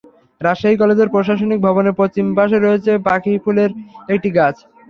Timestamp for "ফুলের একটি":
3.43-4.29